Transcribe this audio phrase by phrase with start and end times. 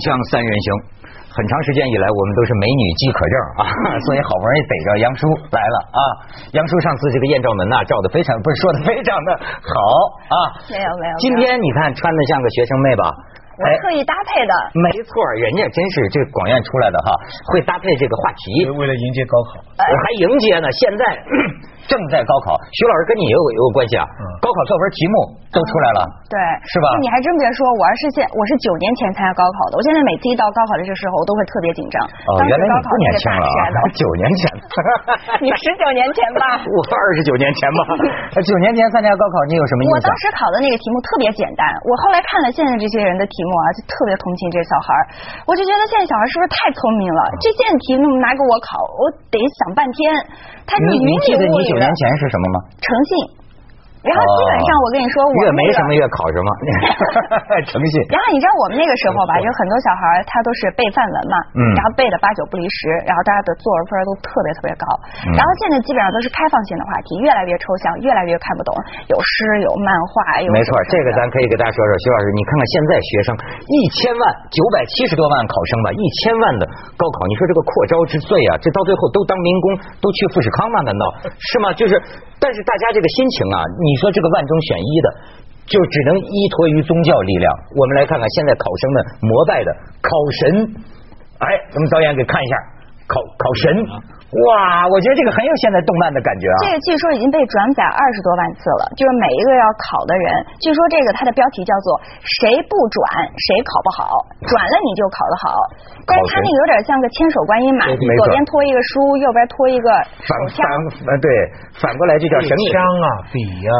[0.00, 0.68] 锵三人行，
[1.32, 3.62] 很长时间以来我们都是美女饥渴症啊，
[4.08, 6.00] 所以好不容易逮着杨叔来了啊。
[6.56, 9.72] 杨叔上次这个艳照门呐照的非常不是说的非常的好
[10.32, 10.36] 啊。
[10.70, 11.14] 没有没有。
[11.20, 13.04] 今天你看穿的像个学生妹吧？
[13.52, 14.52] 我特意搭配的。
[14.74, 17.08] 没错，人家真是这广院出来的哈，
[17.52, 18.64] 会搭配这个话题。
[18.80, 20.66] 为了迎接高考，还迎接呢。
[20.72, 21.04] 现在
[21.88, 24.04] 正在高考，徐老师跟你也有有关系啊。
[24.42, 25.14] 高考作文题目
[25.50, 26.00] 都出来了，
[26.30, 26.36] 对，
[26.70, 26.86] 是吧？
[27.02, 31.96] 你还真别说，我是现我是九年前参加高考的，我现在每次一到高考的这个时候，我都会特别紧张。
[32.06, 34.40] 哦，原来你不年轻了啊， 九年前。
[35.44, 36.42] 你十九年前吧？
[36.64, 37.80] 我二十九年前吧。
[38.42, 39.94] 九年前参加高考，你有什么印象？
[39.94, 44.88] 我当时考的那个题目特别简单，我后来看了现在这些人的题目啊，就特别同情这小孩
[45.46, 47.20] 我就觉得现在小孩是不是太聪明了？
[47.42, 50.00] 这现题目拿给我考，我得想半天。
[50.62, 52.60] 他是你记得你九年前是什么吗？
[52.84, 53.41] 诚信。
[54.02, 56.48] 然后基本上我跟你说，我越没什么越考什么
[57.70, 57.94] 诚信。
[58.10, 61.36] 然后你知道我们那个时候吧，就很多小孩他都是背范文嘛，
[61.78, 64.84] 然后背的八九不离十，然后大家的作文分都特别特别高。
[65.38, 68.74] 然后现在基本上都是开放性的话题，越来越抽象，越来越看不懂，
[69.06, 70.50] 有诗有漫画有。
[70.50, 71.90] 没错，这个咱可以给大家说说。
[72.02, 73.28] 徐老师，你看看现在学生
[73.70, 76.66] 一千万九百七十多万考生吧，一千万的
[76.98, 79.66] 高考，你说这个扩招之最啊，这到最后都当民工，
[80.02, 80.82] 都去富士康吗？
[80.82, 81.04] 难道
[81.38, 81.70] 是吗？
[81.78, 81.94] 就是，
[82.42, 83.91] 但是大家这个心情啊，你。
[83.92, 85.08] 你说这个万中选一的，
[85.68, 87.52] 就只能依托于宗教力量。
[87.76, 89.68] 我们来看看现在考生们膜拜的
[90.00, 90.08] 考
[90.40, 90.40] 神，
[91.44, 92.54] 哎，咱们导演给看一下
[93.12, 93.64] 考考神。
[94.32, 96.56] 哇，我觉得这个很有现在动漫的感觉啊！
[96.64, 100.24] 这个据说已经被转载二十多万次了，就是每一个要考的人，
[100.56, 102.00] 据说这个它的标题叫做
[102.40, 104.08] “谁不转谁考不好，
[104.48, 105.44] 转了你就考得好”。
[106.08, 109.88] 但是它那个有点像个千手观音嘛，左边托一个书，右边托一个
[110.24, 110.64] 反反。
[111.12, 111.28] 呃，对，
[111.76, 113.06] 反过来就叫神枪啊，
[113.36, 113.36] 笔
[113.68, 113.70] 呀，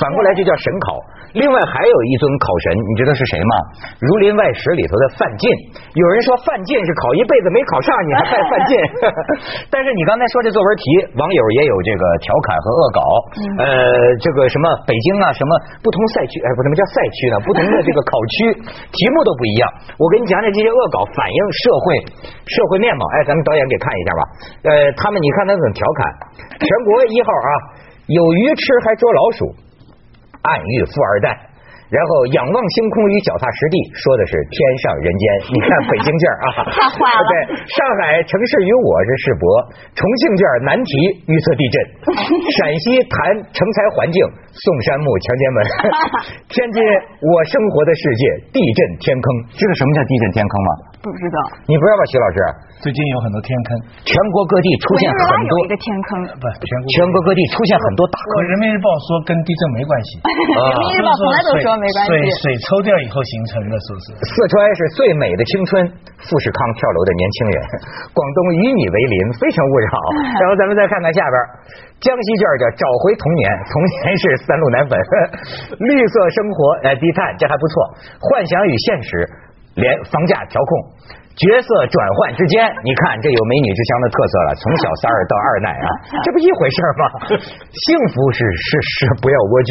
[0.00, 0.96] 反过来就叫神考。
[1.36, 3.52] 另外还有一尊考神，你知道是谁吗？
[4.08, 5.44] 《儒林外史》里头的范进。
[5.92, 8.77] 有人说范进是考一辈子没考上，你还拜范进？
[9.68, 9.88] 但是。
[9.98, 10.84] 你刚才说这作文题，
[11.18, 13.00] 网友也有这个调侃和恶搞。
[13.58, 13.66] 呃，
[14.22, 15.50] 这个什么北京啊，什么
[15.82, 17.40] 不同赛区，哎，不，什么叫赛区呢？
[17.48, 18.54] 不同的这个考区
[18.94, 19.66] 题目都不一样。
[19.98, 21.98] 我给你讲讲这些恶搞，反映社会
[22.46, 23.02] 社会面貌。
[23.18, 24.20] 哎，咱们导演给看一下吧。
[24.70, 26.00] 呃，他们你看他怎么调侃？
[26.62, 27.50] 全国一号啊，
[28.06, 29.50] 有鱼吃还捉老鼠，
[30.46, 31.47] 暗喻富二代。
[31.88, 35.24] 然后仰望星空与脚踏实地，说的是天上人间。
[35.52, 37.20] 你看北京卷啊， 太坏了。
[37.24, 37.32] 对，
[37.64, 39.44] 上海城市与我是世博，
[39.96, 40.92] 重庆卷难题
[41.26, 41.76] 预测地震，
[42.60, 43.16] 陕西谈
[43.56, 44.20] 成才环境，
[44.52, 45.58] 宋山木强奸门，
[46.52, 46.76] 天津
[47.24, 48.22] 我生活的世界
[48.52, 49.26] 地震天坑。
[49.56, 50.70] 知道什么叫地震天坑吗？
[51.02, 51.38] 不知道。
[51.66, 52.38] 你不知道吧，徐老师？
[52.78, 53.68] 最近有很多天坑，
[54.06, 58.30] 全国各地出现很多一个天坑，不全国全国各地出现很多大坑。
[58.46, 62.08] 人民日报说跟地震没关系， 人民日报从来都说没关系。
[62.10, 64.06] 水水抽掉以后形成的，是不是？
[64.22, 65.82] 四川 是最美的青春，
[66.22, 67.56] 富士康跳楼的年轻人，
[68.14, 69.90] 广东与你为邻，非诚勿扰。
[70.38, 71.36] 然后咱们再看看下边，
[71.98, 74.90] 江西卷叫找回童年，童年是三鹿奶粉，
[75.82, 77.74] 绿色生活哎低碳这还不错，
[78.22, 79.10] 幻想与现实
[79.78, 80.70] 连房价调控。
[81.38, 84.48] 角色转换之间，你看这有美女之乡的特色了。
[84.58, 85.88] 从小三儿到二奶啊，
[86.26, 87.02] 这不一回事吗？
[87.70, 89.70] 幸福是是是，不要蜗居。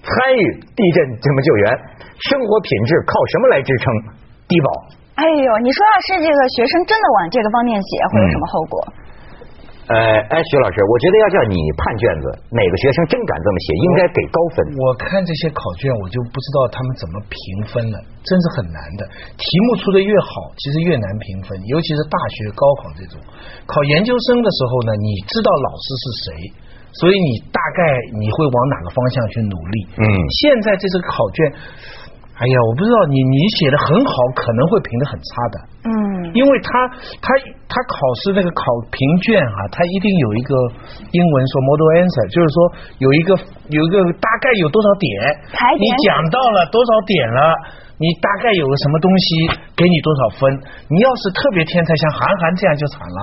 [0.00, 0.40] 参与
[0.72, 1.64] 地震怎么救援？
[2.32, 3.84] 生活品质靠什么来支撑？
[4.48, 4.68] 低保。
[5.20, 8.74] 哎呦，你说要是这个学生真的往这个方面写，会有什么后果？
[9.90, 9.98] 呃，
[10.30, 14.62] 哎，徐老师，我觉得要叫你判卷子，哪个学生真敢这么写，应该给高分。
[14.78, 17.34] 我看这些考卷，我就不知道他们怎么评
[17.66, 19.02] 分了，真是很难的。
[19.34, 23.18] 题目出的越好，其实越难评分，尤其是大学高考这种。
[23.66, 26.26] 考研究生的时候呢，你知道老师是谁，
[26.94, 27.82] 所以你大概
[28.14, 29.76] 你会往哪个方向去努力。
[29.98, 30.06] 嗯。
[30.38, 31.50] 现在这个考卷。
[32.40, 35.56] 哎呀，我不知道你你写的很好，可能会评的很差的。
[35.84, 35.92] 嗯，
[36.34, 36.88] 因为他
[37.20, 37.28] 他
[37.66, 40.52] 他考试那个考评卷啊，他一定有一个
[41.12, 42.56] 英文说 model answer，就是说
[42.98, 43.30] 有一个
[43.72, 45.08] 有一个大概有多少点，
[45.78, 47.40] 你讲到了多少点了，
[47.98, 49.26] 你大概有个什么东西
[49.76, 50.40] 给你多少分。
[50.88, 53.20] 你要是特别天才，像韩寒这样就惨了。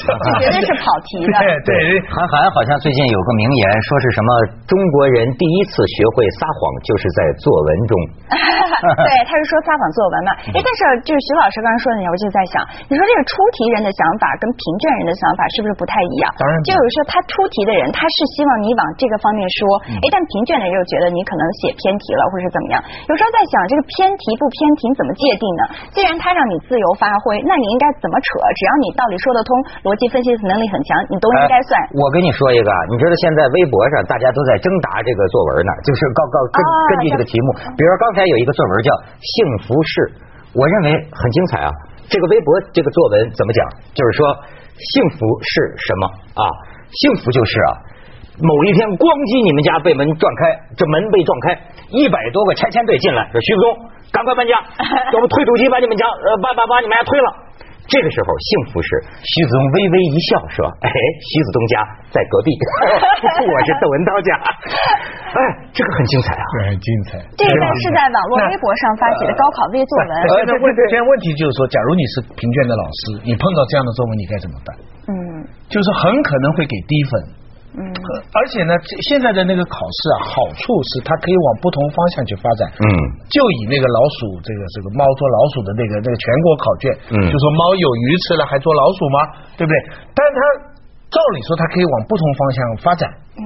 [0.40, 1.34] 绝对是跑题的。
[1.40, 1.72] 对对，
[2.08, 4.28] 韩寒好像最近有个名言，说是什么
[4.66, 7.92] 中国人第一次学会撒谎就是在作文中。
[9.04, 10.30] 对，他是说撒谎作文嘛。
[10.54, 16.32] 哎，但是就是徐老师刚才说的，我就在想，你说这个出题人的想法跟评卷人的想法是不是不太一样？
[16.40, 16.52] 当然。
[16.64, 19.60] 就有时候他出题的人，他是希望你往这个方面说，
[20.00, 22.80] 哎，但评卷的人又觉得你可能写偏题了，或者是怎么样。
[23.08, 25.62] 有时候在想，这个偏题不偏题怎么界定呢？
[25.92, 28.26] 既然他让你自由发挥，那你应该怎么扯？
[28.56, 29.52] 只要你道理说得通。
[29.90, 31.74] 逻辑分析能力很强，你都应该算。
[31.98, 38.88] 我跟你说一个，你知道现在微博上大家都在征答这个作文呢，就是告告根根据这个题目，比如说刚才有一个作文叫
[39.18, 39.34] “幸
[39.66, 39.90] 福是
[40.54, 41.70] 我认为很精彩啊。
[42.06, 43.58] 这个微博这个作文怎么讲？
[43.90, 44.22] 就是说，
[44.78, 46.02] 幸福是什么
[46.38, 46.44] 啊？
[46.94, 47.70] 幸福就是啊，
[48.38, 51.58] 某一天咣叽，你们家被门撞开，这门被撞开，
[51.90, 53.66] 一百多个拆迁队进来，说徐子东，
[54.14, 54.54] 赶快搬家，
[55.10, 57.49] 要不推土机把你们家呃把把把你们家推了。
[57.90, 58.88] 这个时候，幸福是
[59.18, 61.74] 徐子东微微一笑，说：“哎，徐子东家
[62.14, 62.54] 在隔壁，
[63.50, 64.30] 我是窦文涛家。”
[65.34, 65.38] 哎，
[65.74, 67.18] 这个很精彩啊，很精彩。
[67.34, 70.10] 这个是在网络微博上发起的高考微作文。
[70.38, 74.70] 现在问现在问题就是说，假如你是评卷的老师，你碰到这样的作文，你该怎么办？
[75.10, 75.14] 嗯，
[75.66, 77.39] 就是很可能会给低分。
[77.70, 77.86] 嗯，
[78.34, 78.74] 而且呢，
[79.06, 82.66] 现在的那个考试啊，好处是它可以往不同方向去发展。
[82.66, 82.86] 嗯，
[83.30, 86.84] 就以那个老鼠，这个这个猫捉老鼠的那个那个全国考卷，
[87.14, 89.18] 嗯，就说猫有鱼吃了还捉老鼠吗？
[89.54, 89.74] 对不对？
[90.18, 90.40] 但是它
[91.14, 93.06] 照理说它可以往不同方向发展。
[93.38, 93.42] 嗯，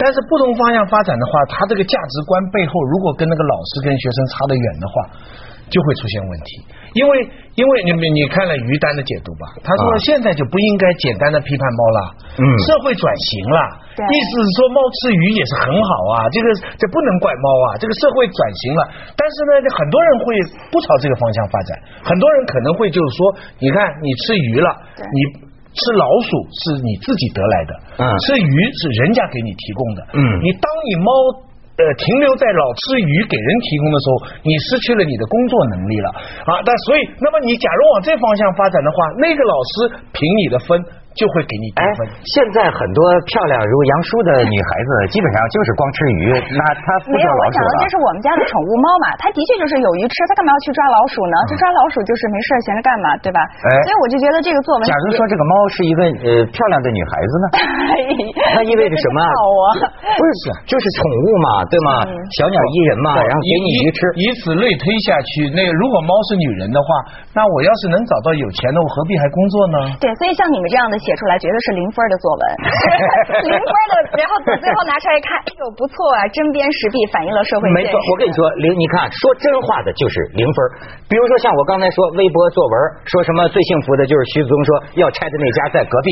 [0.00, 4.94] 但是不同方向发展的话，它这个价值观背后如果跟那个老师跟学生差得远的话，
[5.68, 6.50] 就会出现问题。
[6.96, 7.10] 因为
[7.54, 12.00] 因为你你看了于丹的解读吧，他说现在就不应该简单的批判猫了，
[12.40, 13.60] 嗯，社会转型了，
[14.00, 16.46] 意思是说猫吃鱼也是很好啊，这个
[16.80, 18.80] 这不能怪猫啊，这个社会转型了，
[19.12, 20.24] 但是呢，很多人会
[20.72, 21.70] 不朝这个方向发展，
[22.02, 23.20] 很多人可能会就是说，
[23.60, 25.18] 你看你吃鱼了，你
[25.76, 26.30] 吃老鼠
[26.64, 31.12] 是你自己得来的，嗯，吃鱼是人家给你提供的，嗯，你当你猫。
[31.78, 36.08] 呃，停留在老吃鱼给人提供的时候，你失去了你的工作能力了
[36.42, 36.58] 啊！
[36.66, 39.72] 但所以，那么你假如往这方向发展的话，那个老师
[40.10, 40.74] 评你的分。
[41.18, 42.06] 就会给你低分。
[42.22, 46.24] 现在很多漂亮如杨叔的女孩子， 基本上就是光吃鱼，
[46.54, 51.36] 那她不抓老鼠没有，我想这是我们家的宠物猫嘛，它的确就是有鱼吃，它干嘛要去抓老鼠呢？
[51.50, 53.42] 这抓老鼠就是没事闲着干嘛，对吧？
[53.42, 54.86] 哎所以我就觉得这个作文。
[54.86, 57.46] 假如说这个猫是一个呃漂亮的女孩子呢？
[58.54, 59.90] 那意味着什么啊？
[60.14, 61.90] 不是，就是宠物嘛，对吗？
[62.38, 63.98] 小鸟依人嘛，然后给你鱼吃。
[64.14, 66.86] 以此类推下去，那如果猫是女人的话，
[67.34, 69.76] 那我要是能找到有钱的，我何必还工作呢？
[69.98, 70.98] 对，所以像你们这样的。
[71.08, 72.42] 写出来绝对是零分的作文，
[73.48, 80.56] 零分的，然后等最后拿出来一看，哎呦不错啊，针砭时弊，反映了社会没错，我跟你说，零，你看说真话的就是零分。
[81.08, 82.74] 比如说像我刚才说微博作文，
[83.08, 84.68] 说什么最幸福的就是徐子东说
[85.00, 86.08] 要拆的那家在隔壁，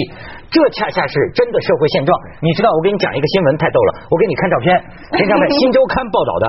[0.49, 2.17] 这恰恰是真的社会现状。
[2.41, 4.73] 你知道我给你讲一个新闻太逗了，我给你看照片，
[5.13, 6.45] 这上面新周刊报道的。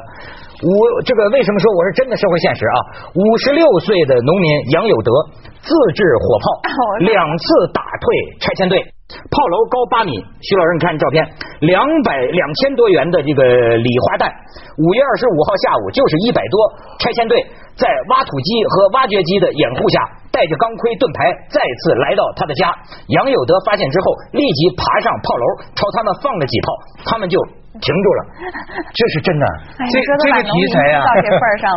[0.57, 0.69] 五
[1.05, 2.77] 这个为什么说我是真的社会现实啊？
[3.13, 5.11] 五十六岁的农民杨有德
[5.61, 6.45] 自制火炮，
[7.05, 7.45] 两次
[7.75, 8.05] 打退
[8.39, 8.79] 拆迁队，
[9.31, 10.11] 炮楼高八米。
[10.41, 11.23] 徐老师，你看照片，
[11.61, 14.31] 两百两千多元的这个礼花弹。
[14.77, 16.55] 五月二十五号下午，就是一百多
[16.99, 17.39] 拆迁队
[17.75, 19.97] 在挖土机和挖掘机的掩护下，
[20.31, 22.73] 带着钢盔盾牌再次来到他的家。
[23.09, 26.67] 杨有德发现之后，立即爬上炮楼，朝他们放了几炮，
[27.05, 27.37] 他们就。
[27.77, 28.25] 停住了，
[28.89, 29.45] 这是真的。
[29.77, 31.05] 这这个题材啊，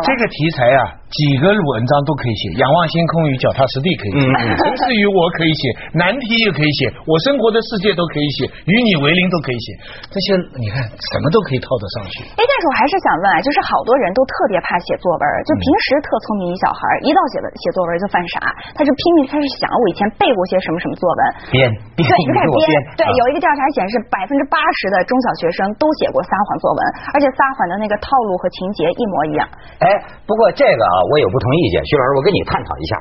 [0.01, 0.81] 这个题材啊，
[1.11, 2.63] 几个文章都可以写。
[2.63, 4.25] 仰望星空与脚踏实地可以写，
[4.55, 5.63] 城市与我可以写，
[5.95, 9.65] 难题也可以写，我生活的世界都可以写，与你为邻都可以写。
[10.11, 12.27] 这些你看，什么都可以套得上去。
[12.35, 21.21] 哎，但是我还是想问啊，就是好多人都特别怕写作文，就平时特聪明一小孩，一到写的写作文就犯傻，他就拼命开始想，我以前背过些什么什么作文，
[21.55, 22.63] 编编，对，就开始编。
[22.99, 25.87] 对，有一个调查显示，百分之八十的中小学生都。
[26.01, 26.81] 写过撒谎作文，
[27.13, 29.45] 而且撒谎的那个套路和情节一模一样。
[29.77, 29.85] 哎，
[30.25, 31.81] 不过这个啊，我有不同意见。
[31.85, 32.91] 徐老师，我跟你探讨一下，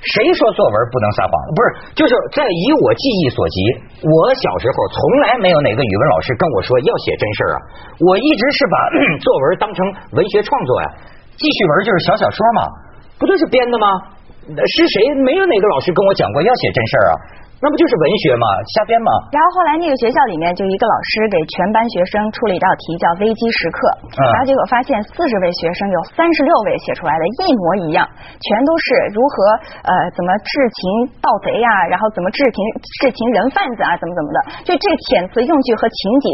[0.00, 1.32] 谁说作文不能撒谎？
[1.52, 1.66] 不是，
[1.98, 3.58] 就是在以我记忆所及，
[4.04, 7.58] 我小时候从来没有哪个语文老师跟我说要写真事儿啊。
[8.00, 8.76] 我一直是把
[9.20, 9.78] 作文当成
[10.16, 10.86] 文学创作呀，
[11.36, 12.60] 记叙文就是小小说嘛，
[13.18, 13.86] 不就是编的吗？
[14.42, 15.14] 是谁？
[15.22, 17.14] 没有哪个老师跟我讲过要写真事儿啊。
[17.62, 18.46] 那不就是文学吗？
[18.74, 19.10] 瞎编吗？
[19.30, 23.78] 然后后来那个学校里面就一个老师给全班学生出了一道题，叫危机时刻。
[24.18, 28.02] 然后结果发现四十位学生有三十六位写出来的一模一样，
[28.42, 29.34] 全都是如何
[29.86, 32.58] 呃怎么治情盗贼呀，然后怎么治情
[32.98, 36.26] 治情人贩子啊，怎么怎么的，就这遣词用句和情节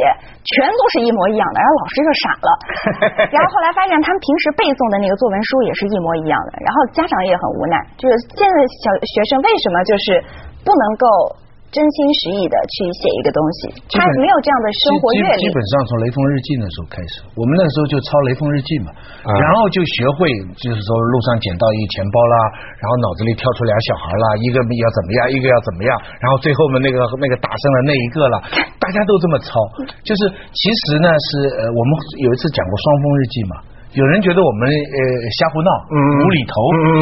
[0.48, 1.60] 全都是一模一样的。
[1.60, 2.48] 然后老师就傻了。
[3.28, 6.56] 然后后来发现他们平时背诵的那个作文书也是一模一样的。
[6.64, 10.24] 然后家长也很无奈，就是现在小学生为什么就是。
[10.64, 11.06] 不能够
[11.68, 15.44] 真心实意的去写一个东西，他没有这样的生活阅历。
[15.44, 18.88] 基本上从《雷锋日记》那时候开始，我们那时候就抄《雷锋日记》嘛，
[19.20, 22.36] 然后就学会，就是说路上捡到一钱包啦，
[22.80, 25.92] 然后脑子里跳出俩小孩啦，一个要怎么样，一个要怎么样，
[26.24, 28.36] 然后最后面那个那个打胜了那一个了，
[28.80, 29.60] 大家都这么抄。
[30.00, 30.20] 就是
[30.56, 31.90] 其实呢，是呃，我们
[32.24, 33.56] 有一次讲过《双峰日记》嘛。
[33.96, 34.98] 有人觉得我们呃
[35.32, 36.52] 瞎胡闹，无厘头，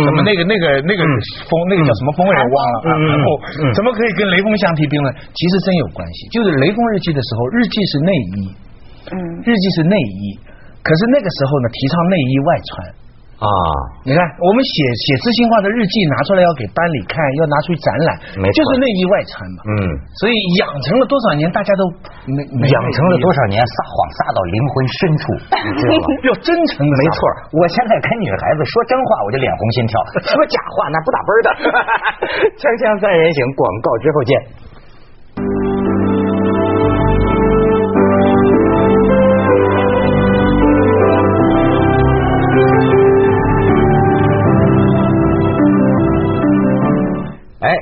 [0.06, 1.02] 什么那个那个那个
[1.50, 2.76] 风那个叫什么风味我忘了，
[3.10, 3.26] 然后
[3.74, 5.10] 怎么可以跟雷锋相提并论？
[5.34, 8.38] 其实真有关系，就是雷锋日记的时候，日记是内衣，
[9.10, 10.38] 嗯，日记是内衣，
[10.86, 12.70] 可是那个时候呢，提倡内衣外穿，
[13.36, 13.46] 啊，
[14.00, 18.08] 你看，我们写写知心话的日记拿出来要给班里看，要拿出去展览，
[18.40, 19.60] 没错就是内意外穿嘛。
[19.68, 19.72] 嗯，
[20.16, 20.32] 所以
[20.64, 21.84] 养成了多少年，大家都
[22.32, 26.04] 没没养成了多少年撒谎撒到灵魂深处， 你知道吗？
[26.24, 27.18] 要真诚的，没错，
[27.60, 29.92] 我现在跟女孩子说真话，我就脸红心跳；
[30.32, 31.48] 说假话那不打啵的。
[32.56, 34.32] 锵锵三人行，广告之后见。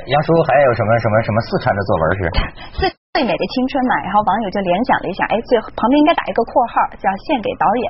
[0.06, 2.92] 杨叔还有什么什么什么四川的作文是？
[3.14, 7.86] 最美的青春嘛，然后网友就联想了一下，哎，最旁边应该打一个括号，叫献给导演，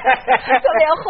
[0.64, 1.04] 特别坏。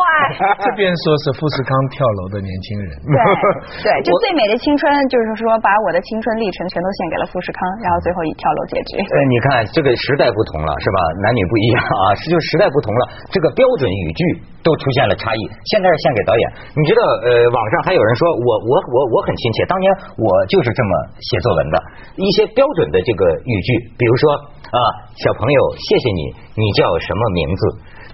[0.59, 8.99] 这边说是富士康跳楼的年轻人，对 对，就最美的青春，就是说把我的青春历程全都献给了富士康，然后最后以跳楼结局。
[8.99, 10.99] 呃，你看这个时代不同了，是吧？
[11.23, 15.43] 男女不一样啊，是就时代不同了，这个标准语句都出现了差异。
[15.71, 19.87] 现在是献给导演，你知道，呃，网上还有人说我我我我很亲切，当年
[20.19, 20.91] 我就是这么
[21.23, 21.79] 写作文的，
[22.19, 24.25] 一些标准的这个语句，比如说
[24.73, 24.78] 啊，
[25.21, 26.23] 小朋友，谢谢你，
[26.57, 27.61] 你叫什么名字？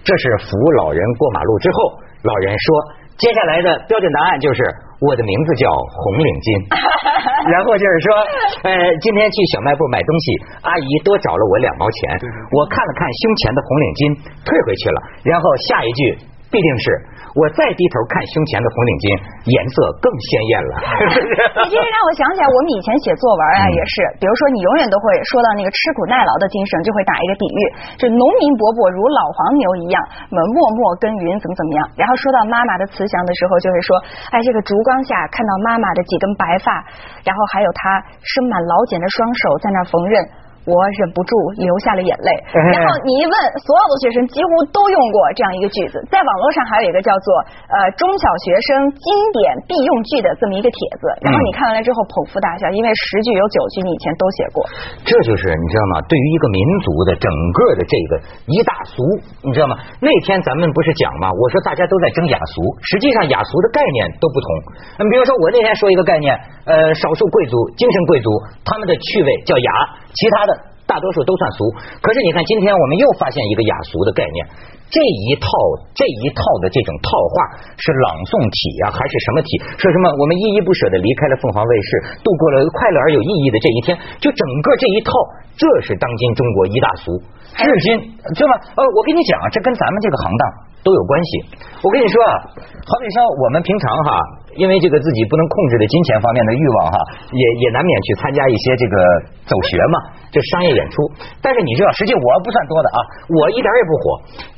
[0.03, 0.51] 这是扶
[0.83, 1.77] 老人过马路之后，
[2.27, 2.67] 老人说，
[3.17, 4.61] 接下来的标准答案就是
[4.99, 6.47] 我的名字叫红领巾。
[7.51, 8.07] 然后就是说，
[8.67, 10.27] 呃，今天去小卖部买东西，
[10.63, 12.19] 阿姨多找了我两毛钱，
[12.51, 14.01] 我看了看胸前的红领巾，
[14.43, 14.99] 退回去了。
[15.27, 16.01] 然后下一句
[16.53, 16.85] 必定是
[17.33, 19.05] 我再低头看胸前的红领巾，
[19.49, 20.73] 颜色更鲜艳了。
[21.65, 27.61] 你这让我想起来，我们以前写作文啊，也是，比如说你永远都会说到那个吃苦耐劳的精神，就会打一个比喻，
[27.97, 29.97] 就农民伯伯如老黄牛一样，
[30.29, 31.81] 我们默默耕耘，怎么怎么样。
[31.97, 33.89] 然后说到妈妈的慈祥的时候，就会说，
[34.29, 36.69] 哎，这个烛光下看到妈妈的几根白发，
[37.25, 40.42] 然后还有她生满老茧的双手在那缝纫。
[40.63, 43.35] 我忍不住流下了眼泪，然后你一问，
[43.67, 45.99] 所有的学生几乎都用过这样一个句子。
[46.07, 47.29] 在网络上还有一个叫做
[47.67, 54.63] “呃中小学生经典必用句”的这么一个帖子，然后你看完了之后捧腹大笑，因为十句有九句你以前都写过。
[55.03, 55.99] 这就是你知道吗？
[56.07, 58.11] 对于一个民族的整个的这个
[58.47, 59.03] 一大俗，
[59.43, 59.75] 你知道吗？
[59.99, 61.27] 那天咱们不是讲吗？
[61.35, 64.47] 我说大家都在争雅俗，实际上雅俗的概念都不同。
[64.95, 66.31] 那么比如说我那天说一个概念，
[66.71, 68.31] 呃，少数贵族、精神贵族，
[68.63, 69.71] 他们的趣味叫雅，
[70.13, 70.51] 其他的
[70.85, 71.59] 大多数都算俗。
[72.05, 74.39] 可是你看，今天我们又发现一个雅俗的概念，
[74.93, 75.49] 这一套
[75.97, 77.35] 这一套的这种套话
[77.81, 79.49] 是朗诵体啊、还是什么体？
[79.81, 81.91] 说什么我们依依不舍的离开了凤凰卫视，
[82.21, 85.13] 度过了快乐而有意义的这一天，就整个这一套，
[85.57, 87.07] 这是当今中国一大俗。
[87.57, 88.01] 至今，
[88.37, 88.55] 知道吗？
[88.77, 90.45] 呃，我跟你讲，这跟咱们这个行当
[90.83, 91.31] 都有关系。
[91.83, 92.35] 我跟你说啊，
[92.87, 94.11] 好比说我们平常哈，
[94.59, 96.97] 因为这个自己不能控制的金钱方面的欲望哈，
[97.31, 98.95] 也也难免去参加一些这个
[99.47, 99.97] 走学嘛，
[100.31, 100.97] 这商业演出。
[101.43, 102.99] 但是你知道，实际我不算多的啊，
[103.31, 104.05] 我一点也不火，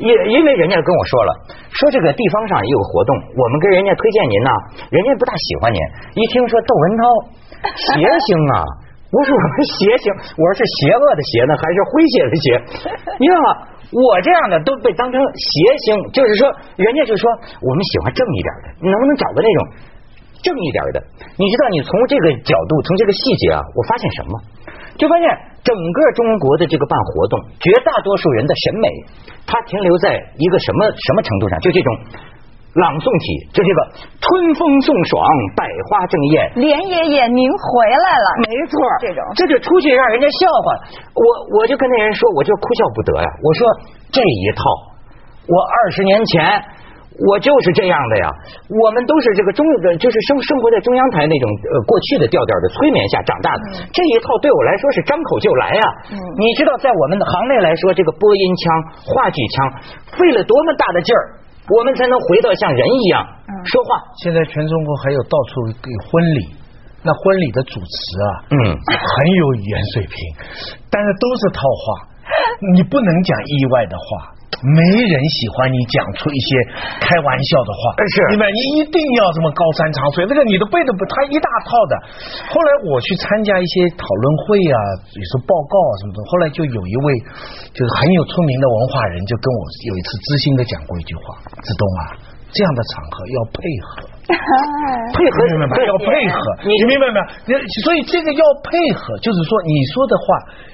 [0.00, 1.30] 因因为人家跟我说了，
[1.76, 4.50] 说这个地方上也有活动，我们跟人家推荐您呐，
[4.92, 5.78] 人家不大喜欢您。
[6.16, 7.02] 一听说窦文涛
[7.72, 8.83] 邪星啊。
[9.14, 12.46] 不是我们邪行，我说是邪恶的邪呢，还是诙谐的谐？
[13.22, 13.48] 你知道吗？
[13.94, 15.50] 我这样的都被当成邪
[15.86, 17.22] 星，就是说，人家就说
[17.62, 19.58] 我们喜欢正一点的，你能不能找个那种
[20.42, 20.98] 正一点的？
[21.38, 24.32] 你知道，你从这个角度，从这个细节啊，我发现什么？
[24.98, 25.26] 就发现
[25.62, 28.86] 整个中国的这个办活动，绝大多数人的审美，
[29.46, 30.10] 它停留在
[30.42, 31.54] 一个什么什么程度上？
[31.62, 31.88] 就这种。
[32.74, 33.80] 朗诵体，就这个
[34.18, 34.26] 春
[34.58, 35.22] 风送爽，
[35.54, 40.66] 百花争艳，连爷爷您回来了，没错，这种这就出去让人家笑话。
[41.14, 41.22] 我
[41.54, 43.28] 我就跟那人说，我就哭笑不得呀。
[43.46, 43.60] 我说
[44.10, 44.62] 这一套，
[45.46, 46.42] 我二十年前
[47.30, 48.26] 我就是这样的呀。
[48.66, 49.62] 我们都是这个中，
[50.02, 53.86] 就是生生活在中央台那种呃过去的调调的催眠下长大的。
[53.94, 55.84] 这一套对我来说是张口就来呀。
[56.10, 58.66] 你知道，在我们的行内来说，这个播音腔、
[59.06, 59.54] 话剧腔
[60.18, 61.43] 费了多么大的劲儿。
[61.68, 63.24] 我们才能回到像人一样
[63.64, 64.02] 说话。
[64.22, 66.54] 现在全中国还有到处给婚礼，
[67.02, 70.16] 那婚礼的主持啊，嗯很有语言水平，
[70.90, 72.08] 但是都是套话，
[72.74, 74.33] 你不能讲意外的话。
[74.64, 76.48] 没人喜欢你讲出一些
[77.04, 78.48] 开玩笑的话，是明白？
[78.48, 81.92] 你一定要这么高山长水，那个你都背的不，他一大套的。
[82.48, 84.76] 后来我去参加一些讨论会啊，
[85.12, 87.06] 有时候报告啊什么的，后来就有一位
[87.76, 91.22] 就是很有出名的文化人，就跟我有一次知心的讲过一句话：
[91.60, 92.02] 子东啊，
[92.54, 93.90] 这样的场合要配合。
[95.12, 95.72] 配合明白吗？
[95.84, 97.58] 要配合，你明白没有？
[97.60, 100.24] 你所以这个要配合，就是说你说的话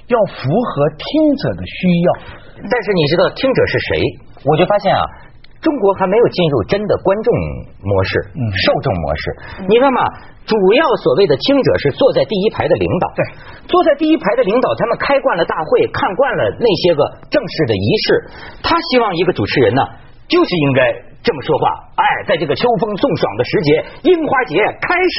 [0.06, 1.02] 要符合听
[1.34, 2.08] 者的需要。
[2.62, 3.90] 但是你知道听者是谁？
[4.46, 5.02] 我就发现啊，
[5.58, 7.28] 中国还没有进入真的观众
[7.82, 9.22] 模式、嗯受众模式。
[9.66, 9.98] 你看嘛，
[10.46, 13.20] 主要所谓的听者是坐在第一排的领导，对，
[13.66, 18.06] 坐在第一排的领导，他们开惯了大会，看惯了那些个正式的仪式，
[18.62, 19.82] 他希望一个主持人呢。
[20.30, 20.80] 就是应该
[21.22, 21.64] 这么说话。
[22.00, 23.68] 哎，在这个秋风送爽的时节，
[24.08, 25.18] 樱花节开始，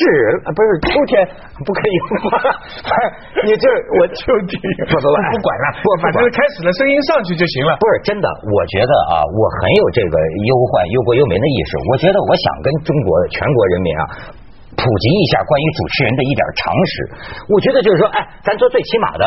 [0.54, 1.22] 不是秋天
[1.66, 2.42] 不可以樱花，
[3.46, 3.66] 你这
[3.98, 4.58] 我秋天
[4.90, 7.78] 不不不管了， 不反正开始了，声音上去就行了。
[7.78, 11.72] 不是真的，我觉得啊，我很有这个忧患忧国忧民的意识。
[11.94, 14.04] 我觉得我想跟中国全国人民啊。
[14.78, 16.94] 普及一下关于主持人的一点常识，
[17.52, 19.24] 我觉得就是说，哎，咱做最起码的，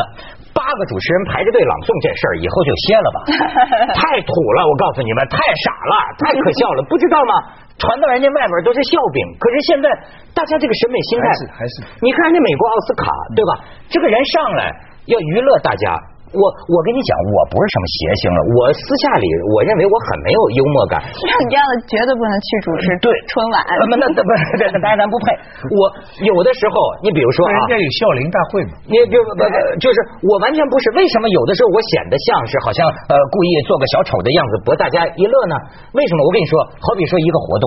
[0.51, 3.17] 八个主持人排着队朗诵这事儿，以后就歇了吧，
[3.95, 7.33] 太土了，我告诉你们，太傻了，太可笑了， 不知道吗？
[7.77, 9.85] 传到人家外边都是笑柄，可是现在
[10.33, 13.51] 大家这个审美心态还是还是，你看人家美国奥斯卡对吧？
[13.91, 14.71] 这个人上来
[15.05, 16.14] 要娱乐大家。
[16.33, 18.39] 我我跟你讲，我不是什么谐星了。
[18.57, 20.97] 我私下里，我认为我很没有幽默感。
[21.05, 23.61] 像你这样的绝对不能去主持对春晚。
[23.89, 25.31] 那那那不，那当然咱不配。
[25.69, 25.79] 我
[26.25, 28.71] 有的时候，你比如说啊，人家有笑林大会嘛。
[28.89, 29.41] 你不不不，
[29.77, 30.91] 就是我完全不是。
[30.97, 35.55] 为什么有的时候我显得像是好像呃故意做个小丑的样子博大家一乐呢？
[35.93, 36.25] 为什么？
[36.25, 37.65] 我跟你说，好比说一个活动。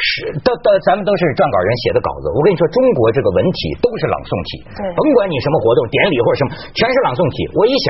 [0.00, 2.32] 是，都都，咱们都是撰稿人写的稿子。
[2.32, 4.50] 我跟你说，中国这个文体都是朗诵体，
[4.96, 7.36] 甭管你什么活动、典礼或者什么，全是朗诵体。
[7.54, 7.88] 我一想。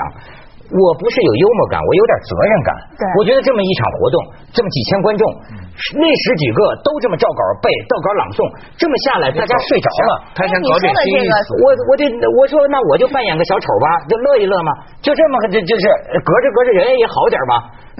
[0.70, 2.70] 我不是有幽默感，我有点责任感。
[2.94, 4.16] 对，我觉得这么一场活动，
[4.54, 5.22] 这么几千观众，
[5.98, 8.38] 那十几个都这么照稿背、照稿朗诵，
[8.78, 10.10] 这么下来大家睡着了。
[10.30, 11.58] 他想搞点新意思。
[11.58, 12.06] 我我得
[12.38, 14.70] 我说那我就扮演个小丑吧，就乐一乐嘛，
[15.02, 15.84] 就这么个就就是
[16.22, 17.54] 隔着隔着人也好点吧。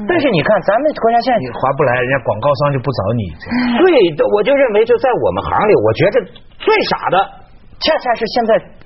[0.06, 3.22] 但是你看咱们国家现在划不来，人家广告商就不找你。
[3.82, 3.90] 对，
[4.30, 6.16] 我就认为就在我们行里，我觉得
[6.62, 7.18] 最傻的，
[7.82, 8.78] 恰恰是现在。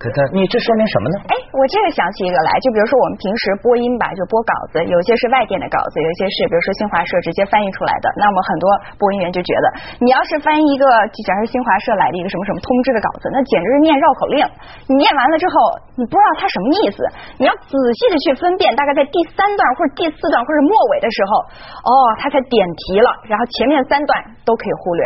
[0.00, 1.16] 可他，你这说明什么呢？
[1.28, 8.08] 哎，我这个想起一个来，就比如说我们平时播音吧，就播稿子，有些是外电的稿子，有些是比如说新华社直接翻译出来的。
[8.16, 8.64] 那么很多
[8.96, 9.66] 播音员就觉得，
[10.00, 10.88] 你要是翻译一个，
[11.28, 14.40] 假如新华社来的一个什么什么通知的稿子，那简直是念绕口令。
[14.88, 15.52] 你念完了之后，
[16.00, 17.04] 你不知道它什么意思，
[17.36, 21.44] 你要仔细的去分辨，大概在第三段或者第四段或者末尾的时候，
[21.84, 22.56] 哦，他才点
[22.88, 24.16] 题了，然后前面三段
[24.48, 25.04] 都可以忽略。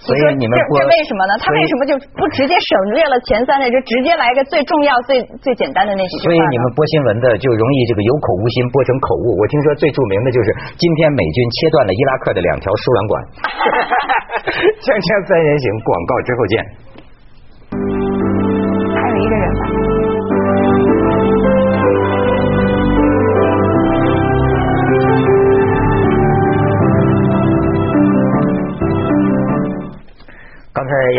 [0.00, 1.36] 所以你们这这为什么呢？
[1.36, 9.38] 他为什么就不直接省略了前三段，就直接来个最重要、最最简单的那几句所以你们播新闻的就容易这个有口无心，播成口误。
[9.38, 13.12] 我听说最著名的就是今天美军切断了伊拉克的两条输卵管。
[14.80, 16.54] 锵锵三人行，广告之后见。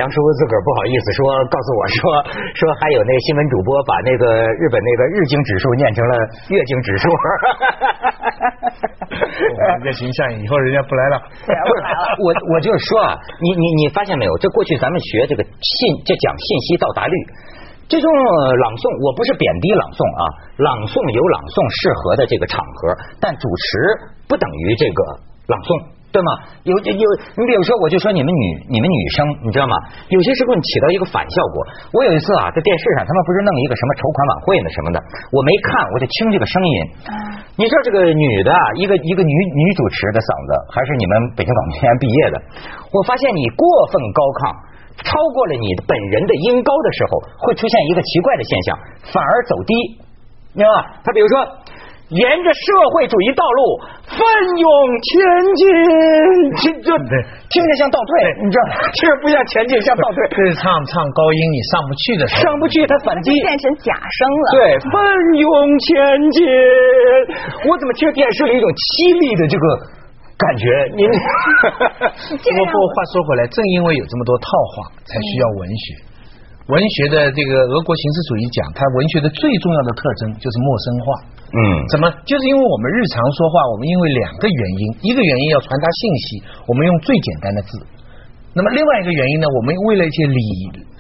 [0.01, 2.01] 杨叔自个儿不好意思说，告诉我说
[2.57, 4.25] 说还有那个新闻主播把那个
[4.57, 6.13] 日本那个日经指数念成了
[6.49, 7.05] 月经指数。
[9.21, 12.17] 人 家形象以后人家不来了，不来了。
[12.17, 14.33] 我我就是说啊，你你你发现没有？
[14.41, 17.13] 这过去咱们学这个信，这讲信息到达率，
[17.85, 20.23] 这种朗诵，我不是贬低朗诵啊，
[20.57, 23.69] 朗诵有朗诵适合的这个场合，但主持
[24.25, 24.99] 不等于这个
[25.45, 26.00] 朗诵。
[26.11, 26.29] 对吗？
[26.67, 27.05] 有有，
[27.39, 29.73] 你比如说，我就说你们女你们女生，你知道吗？
[30.11, 31.63] 有些时候你起到一个反效果。
[31.95, 34.99] 我有一次啊，在电视上，他们不是弄一个什么筹款晚会呢什么的，
[35.31, 36.75] 我没看，我就听这个声音。
[37.55, 42.35] 你知道这个女的，一个一个女女主持的嗓子，还是你们北京广播学院毕业的？
[42.91, 44.51] 我发现你过分高亢，
[45.07, 47.11] 超过了你本人的音高的时候，
[47.47, 48.67] 会出现一个奇怪的现象，
[49.15, 49.71] 反而走低，
[50.59, 50.77] 明白吧？
[51.07, 51.35] 他比如说。
[52.11, 53.59] 沿着社会主义道路
[54.03, 54.19] 奋
[54.59, 54.67] 勇
[54.99, 55.15] 前
[55.55, 55.63] 进，
[56.59, 56.91] 听着
[57.47, 58.11] 听着像倒退，
[58.43, 58.63] 你知道？
[58.91, 60.19] 其实不像前进，像倒退。
[60.35, 64.43] 这是唱唱高音，你上不去的时候，上不去，它反击变成假声了。
[64.51, 64.59] 对，
[64.91, 64.93] 奋
[65.39, 65.47] 勇
[65.79, 65.95] 前
[66.35, 66.43] 进。
[67.71, 69.65] 我怎么听着电视里一种凄厉的这个
[70.35, 70.67] 感觉？
[70.99, 71.07] 您
[72.43, 76.11] 不过话说回来，正因为有这么多套话，才需要文学。
[76.67, 81.05] 文学的这个俄国形式主义讲，它文学的最重要的特征就是陌生化。
[81.51, 81.59] 嗯，
[81.91, 82.07] 怎么？
[82.23, 86.25] 就是因为我们日常说话，我们因为两个原因，一个原因要传达信息，
[86.63, 87.75] 我们用最简单的字；
[88.55, 90.39] 那么另外一个原因呢，我们为了一些礼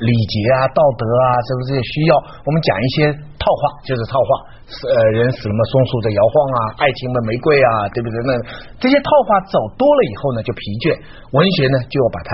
[0.03, 2.11] 礼节啊、道德啊，这个这些需要，
[2.43, 2.97] 我们讲一些
[3.39, 4.29] 套话，就是套话。
[4.71, 8.15] 呃，人死了嘛，松树在摇晃啊，爱情的玫瑰啊，对不对？
[8.23, 8.31] 那
[8.79, 10.95] 这些套话走多了以后呢，就疲倦。
[11.35, 12.31] 文学呢，就要把它。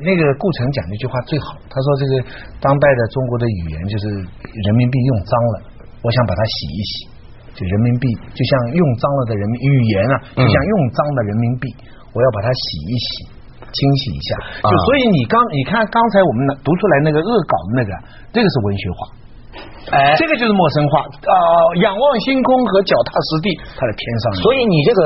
[0.00, 2.12] 那个顾城讲那句话最好，他说这个
[2.56, 5.56] 当代的中国的语言就是人民币用脏了，
[6.00, 6.94] 我想把它洗一洗，
[7.54, 11.70] 就人民币就像用脏了的人民语言啊，就像用脏的人民币，
[12.12, 13.08] 我要把它洗一洗，
[13.70, 14.28] 清洗一下。
[14.66, 17.90] 就所以你刚你看刚才我们读出来那个恶搞的那个，
[18.34, 18.98] 这个是文学化。
[19.92, 21.36] 哎，这个就是陌生化啊！
[21.84, 24.24] 仰望星空和脚踏实地，它在天上。
[24.40, 25.02] 所以你这个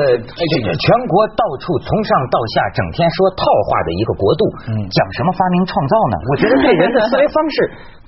[0.79, 4.43] 全国到处从上到下整天说套话的一个国度，
[4.87, 6.15] 讲什么发明创造呢？
[6.31, 7.55] 我觉得对人的思维方式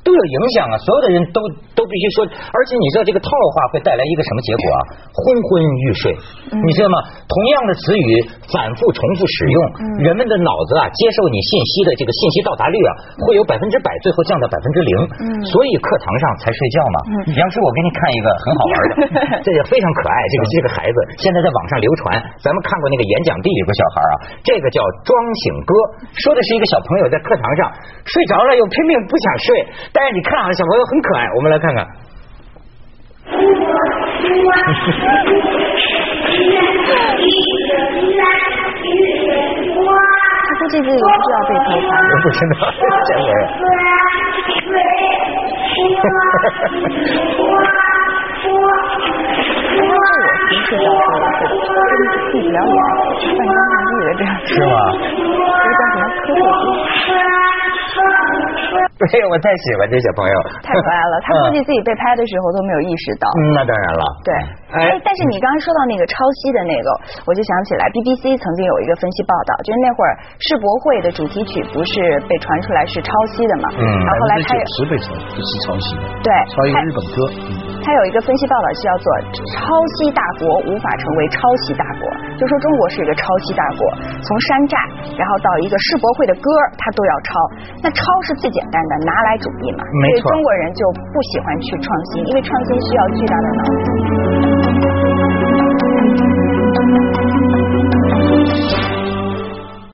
[0.02, 0.74] 都有影响啊！
[0.82, 1.44] 所有的人都
[1.76, 4.80] 都必须说，而且你知道这个套话会带来一个什么结果啊？
[5.12, 6.04] 昏昏欲睡，
[6.56, 6.98] 你知道吗？
[7.28, 8.10] 同样的词语
[8.50, 9.58] 反复重复使用，
[10.08, 12.92] 人们的脑子啊接受你信息的这个信息到达率啊
[13.28, 14.92] 会有百分之百，最后降到百分之零。
[15.46, 16.98] 所以课堂上才睡觉嘛。
[17.34, 18.94] 杨叔，我给你看一个很好玩的，
[19.42, 20.16] 这个非常可爱。
[20.30, 24.14] 这个这个孩子现在在网上流传，咱们看过那个演讲地有个小孩啊，
[24.46, 25.10] 这个叫装
[25.42, 25.74] 醒哥，
[26.22, 27.66] 说的是一个小朋友在课堂上
[28.06, 29.66] 睡着了又拼命不想睡。
[29.90, 31.82] 但是你看啊，小朋友很可爱，我们来看看。
[40.52, 41.90] 他估计自己不知道被偷拍。
[41.96, 42.54] 我不知道，
[43.08, 43.24] 这因
[44.74, 45.31] 为这
[48.44, 49.90] 我
[50.50, 51.70] 平时小时候是
[52.32, 52.80] 闭不了眼，
[53.38, 54.30] 半张半闭的这样。
[54.46, 54.74] 是吗？
[55.62, 56.40] 这叫什么科普
[57.92, 61.14] 对， 我太喜欢这小朋友， 太可爱了。
[61.26, 63.26] 他估计自己被拍的时候都没有意识到。
[63.34, 64.04] 嗯，那当然了。
[64.24, 64.32] 对，
[64.78, 66.88] 哎，但是你刚刚说到那个抄袭的那个，
[67.28, 71.94] 我就想起来，BBC 曾经有一个分析报道，就是那会儿世博会的主题曲不是
[72.30, 73.68] 被传出来是抄袭的嘛？
[73.76, 73.84] 嗯。
[73.84, 76.04] 然后后来他有十被抄，不是抄袭的。
[76.24, 76.30] 对。
[76.54, 77.16] 抄一个日本歌。
[77.82, 79.06] 他有一个分析报道是叫做
[79.58, 82.06] “抄袭大国无法成为抄袭大国”，
[82.38, 83.82] 就说中国是一个抄袭大国，
[84.22, 84.78] 从山寨
[85.18, 86.46] 然后到一个世博会的歌，
[86.78, 87.34] 他都要抄。
[87.82, 88.98] 那抄是最简单的。
[89.06, 94.51] 拿来主义嘛，所以中国人就不喜欢去创新，因为创新需要巨大的脑子。